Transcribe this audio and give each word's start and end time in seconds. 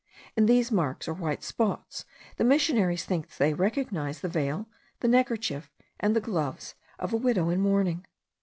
In 0.35 0.47
these 0.47 0.71
marks, 0.71 1.07
or 1.07 1.13
white 1.13 1.43
spots, 1.43 2.05
the 2.37 2.43
missionaries 2.43 3.05
think 3.05 3.37
they 3.37 3.53
recognize 3.53 4.21
the 4.21 4.27
veil, 4.29 4.65
the 5.01 5.07
neckerchief, 5.07 5.69
and 5.99 6.15
the 6.15 6.19
gloves 6.19 6.73
of 6.97 7.13
a 7.13 7.17
widow 7.17 7.49
in 7.51 7.61
mourning. 7.61 8.07